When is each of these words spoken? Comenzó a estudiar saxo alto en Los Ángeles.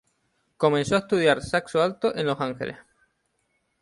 Comenzó 0.57 0.95
a 0.95 1.01
estudiar 1.01 1.43
saxo 1.43 1.79
alto 1.83 2.15
en 2.17 2.25
Los 2.25 2.41
Ángeles. 2.41 2.77